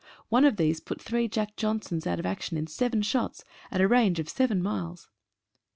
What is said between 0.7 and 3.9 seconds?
put three "Jack Johnsons" out of action in seven shots, at a